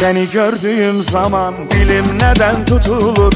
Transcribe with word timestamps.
Seni 0.00 0.30
gördüğüm 0.30 1.02
zaman 1.02 1.54
dilim 1.70 2.04
neden 2.14 2.66
tutulur? 2.66 3.32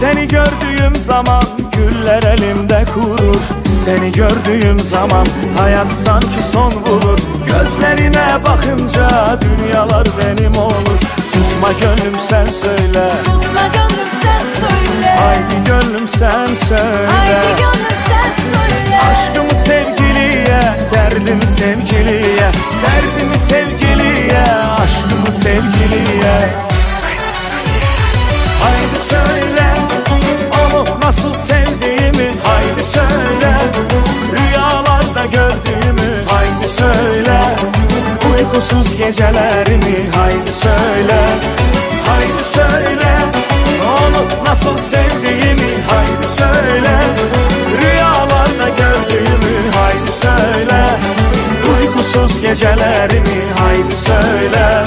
Seni 0.00 0.28
gördüğüm 0.28 1.00
zaman 1.00 1.42
güller 1.72 2.22
elimde 2.22 2.84
kurur. 2.94 3.36
Seni 3.70 4.12
gördüğüm 4.12 4.78
zaman 4.78 5.26
hayat 5.58 5.92
sanki 5.92 6.42
son 6.52 6.72
bulur. 6.86 7.18
Gözlerine 7.46 8.44
bakınca 8.46 9.38
dünyalar 9.40 10.08
benim 10.22 10.56
olur. 10.56 10.98
Susma 11.32 11.68
gönlüm 11.72 12.20
sen 12.20 12.46
söyle. 12.46 13.10
Susma 13.24 13.66
gönlüm 13.74 14.08
sen 14.22 14.60
söyle. 14.60 15.16
Haydi 15.18 15.64
gönlüm 15.64 16.08
sen 16.08 16.46
söyle. 16.46 17.08
Haydi 17.08 17.56
gönlüm 17.58 17.96
sen 18.08 18.44
söyle. 18.44 19.00
Aşkımı 19.12 19.56
sevgiliye, 19.56 20.60
derdimi 20.94 21.46
sevgiliye 21.46 22.25
sevgiliye. 25.56 26.48
Haydi 28.62 28.98
söyle, 29.08 29.74
onu 30.60 30.84
nasıl 31.02 31.34
sevdiğimi. 31.34 32.30
Haydi 32.44 32.84
söyle, 32.84 33.56
rüyalarda 34.32 35.24
gördüğümü. 35.24 36.24
Haydi 36.28 36.68
söyle, 36.68 37.40
uykusuz 38.32 38.96
gecelerimi. 38.96 40.10
Haydi 40.16 40.52
söyle, 40.52 41.20
haydi 42.06 42.44
söyle 42.44 43.18
Onu 43.82 44.46
nasıl 44.48 44.78
sevdiğimi. 44.78 45.74
Haydi 45.88 46.26
söyle, 46.36 46.98
rüyalarda 47.82 48.68
gördüğümü. 48.68 49.70
Haydi 49.76 50.12
söyle, 50.12 50.84
uykusuz 51.78 52.40
gecelerimi. 52.40 53.44
Haydi 53.60 53.96
söyle 53.96 54.84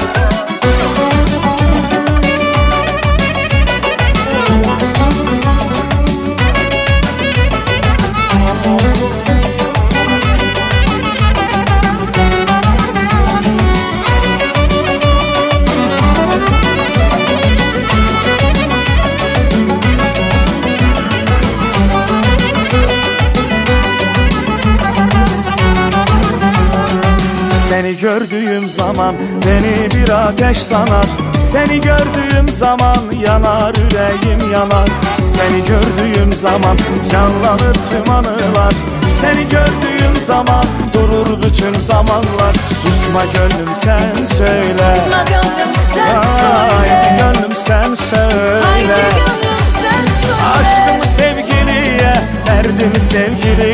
Seni 27.70 27.98
gördüğüm 27.98 28.70
zaman 28.70 29.16
beni 29.46 29.92
bir 29.92 30.10
ateş 30.10 30.58
sanar. 30.58 31.06
Seni 31.52 31.82
gördüğüm 31.82 32.48
zaman 32.54 32.98
yanar 33.28 33.76
yüreğim 33.76 34.52
yanar. 34.54 34.90
Seni 35.26 35.66
gördüğüm 35.66 36.34
zaman 36.34 36.78
canlanır 37.12 37.76
tüm 37.90 38.14
anılar. 38.14 38.74
Seni 39.22 39.50
gördüğüm 39.50 40.22
zaman 40.22 40.66
durur 40.94 41.44
bütün 41.44 41.80
zamanlar. 41.82 42.56
Susma 42.84 43.22
gönlüm 43.34 43.76
sen 43.84 44.24
söyle. 44.24 44.96
Susma 44.96 45.24
gönlüm 45.24 45.74
sen 45.94 46.16
Haydi 46.16 46.40
söyle 46.40 47.18
gönlüm 47.20 47.56
sen 47.56 47.94
söyle. 47.96 48.66
Haydi 48.66 49.16
gönlüm 49.18 49.60
sen 49.82 50.06
söyle. 50.22 50.60
Aşkımı 50.60 51.06
sevgiliye, 51.08 52.14
derdimi 52.48 53.00
sevgiliye 53.00 53.69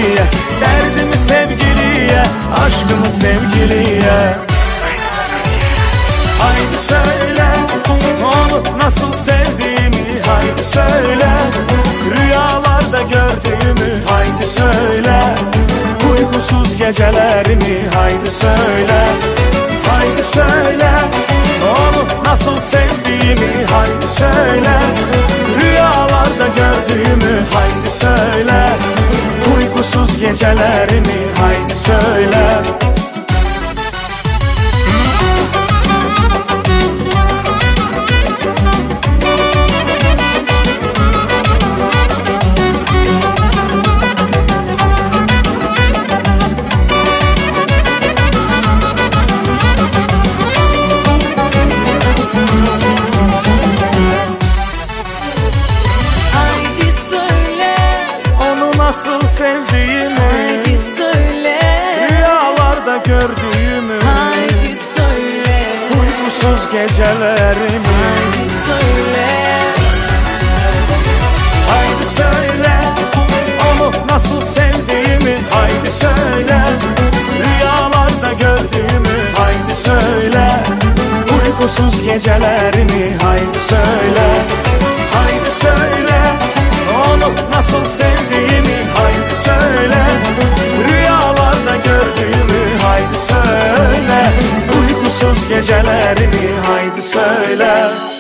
aşkımı 2.96 3.12
sevgiliye. 3.12 4.36
Haydi 6.40 6.78
söyle, 6.88 7.46
onu 8.22 8.64
nasıl 8.84 9.14
sevdiğimi. 9.14 10.22
Haydi 10.26 10.64
söyle, 10.64 11.30
rüyalarda 12.12 13.02
gördüğümü. 13.02 14.04
Haydi 14.08 14.48
söyle, 14.48 15.36
uykusuz 16.12 16.78
gecelerimi. 16.78 17.90
Haydi 17.96 18.32
söyle, 18.32 19.06
haydi 19.90 20.24
söyle 20.24 20.92
Onu 21.64 22.26
nasıl 22.26 22.60
sevdiğimi. 22.60 23.66
Haydi 23.72 24.08
söyle, 24.08 24.80
rüyalarda 25.62 26.48
gördüğümü. 26.58 27.46
Haydi 27.54 27.92
söyle, 27.92 28.68
uykusuz 29.58 30.20
gecelerimi. 30.20 31.16
Haydi 31.40 31.76
söyle 31.76 32.85
Nasıl 59.26 59.38
sevdiğimi. 59.38 60.20
Haydi 60.20 60.78
söyle. 60.78 61.60
Rüyalarda 62.12 62.98
gördüğümü. 62.98 64.00
Haydi 64.04 64.76
söyle. 64.76 65.60
Uykusuz 66.00 66.72
gecelerimi. 66.72 67.96
Haydi 68.06 68.50
söyle. 68.66 69.28
Haydi 71.70 72.06
söyle. 72.16 72.80
Onu 73.72 73.92
nasıl 74.12 74.42
sevdiğimi. 74.42 75.38
Haydi 75.52 75.92
söyle. 75.92 76.62
Rüyalarda 77.46 78.32
gördüğümü. 78.40 79.18
Haydi 79.38 79.82
söyle. 79.82 80.64
Uykusuz 81.46 82.04
gecelerimi. 82.04 83.18
Haydi 83.24 83.60
söyle. 83.60 84.28
Haydi 85.14 85.52
söyle. 85.52 86.22
Onu 87.08 87.34
nasıl 87.56 87.86
sevdiğimi. 87.86 88.76
Haydi 88.96 89.05
söyle. 89.46 90.06
Rüyalarda 90.90 91.76
gördüğümü 91.86 92.80
Haydi 92.84 93.18
söyle. 93.18 94.32
Uykusuz 94.82 95.48
gecelerimi 95.50 96.60
Haydi 96.68 97.02
söyle 97.02 98.15